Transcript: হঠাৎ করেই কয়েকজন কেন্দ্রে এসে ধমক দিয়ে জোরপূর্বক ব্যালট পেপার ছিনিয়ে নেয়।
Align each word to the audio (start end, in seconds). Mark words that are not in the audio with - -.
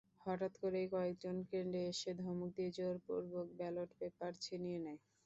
হঠাৎ 0.25 0.53
করেই 0.61 0.87
কয়েকজন 0.91 1.35
কেন্দ্রে 1.51 1.81
এসে 1.91 2.11
ধমক 2.19 2.49
দিয়ে 2.55 2.71
জোরপূর্বক 2.77 3.47
ব্যালট 3.59 3.89
পেপার 3.99 4.31
ছিনিয়ে 4.43 4.79
নেয়। 4.79 4.99